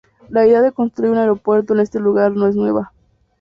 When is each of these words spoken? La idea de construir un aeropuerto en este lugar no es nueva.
La 0.29 0.47
idea 0.47 0.63
de 0.63 0.71
construir 0.71 1.11
un 1.11 1.19
aeropuerto 1.19 1.75
en 1.75 1.79
este 1.81 1.99
lugar 1.99 2.31
no 2.31 2.47
es 2.47 2.55
nueva. 2.55 2.91